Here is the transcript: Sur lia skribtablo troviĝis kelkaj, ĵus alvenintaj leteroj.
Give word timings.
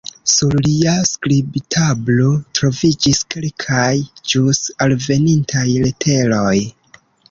Sur 0.35 0.53
lia 0.67 0.93
skribtablo 1.09 2.31
troviĝis 2.61 3.23
kelkaj, 3.37 3.95
ĵus 4.33 4.67
alvenintaj 4.89 5.71
leteroj. 5.89 6.61